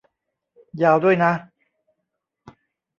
[0.81, 1.31] ยาวด้วยนะ